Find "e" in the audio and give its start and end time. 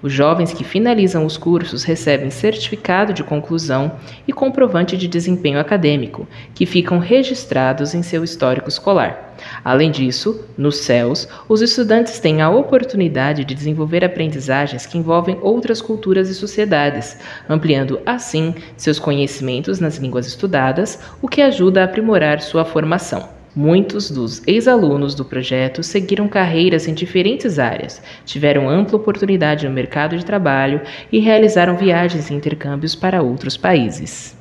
4.28-4.32, 16.28-16.34, 31.10-31.18, 32.30-32.34